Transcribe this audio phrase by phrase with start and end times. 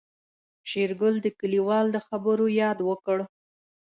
[0.69, 3.17] شېرګل د کليوال د خبرو ياد وکړ.